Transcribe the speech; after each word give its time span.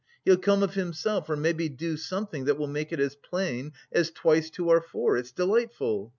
He'll 0.25 0.35
come 0.37 0.63
of 0.63 0.73
himself, 0.73 1.29
or 1.29 1.35
maybe 1.35 1.69
do 1.69 1.95
something 1.95 2.43
which 2.45 2.57
will 2.57 2.65
make 2.65 2.91
it 2.91 2.99
as 2.99 3.15
plain 3.15 3.73
as 3.91 4.09
twice 4.09 4.49
two 4.49 4.67
are 4.71 4.81
four 4.81 5.15
it's 5.15 5.31
delightful. 5.31 6.09